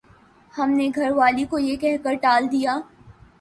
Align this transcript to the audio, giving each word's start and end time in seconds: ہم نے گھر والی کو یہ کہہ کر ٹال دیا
ہم 0.53 0.69
نے 0.69 0.89
گھر 0.95 1.11
والی 1.11 1.45
کو 1.45 1.59
یہ 1.59 1.75
کہہ 1.75 1.97
کر 2.03 2.13
ٹال 2.21 2.51
دیا 2.51 2.77